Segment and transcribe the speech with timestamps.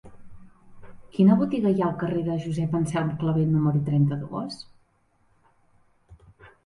[1.17, 4.59] Quina botiga hi ha al carrer de Josep Anselm Clavé número trenta-dos?